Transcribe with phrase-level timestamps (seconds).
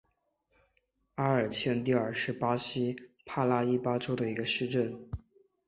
[1.13, 4.99] 阿尔坎蒂尔是巴西帕拉伊巴州的一个市镇。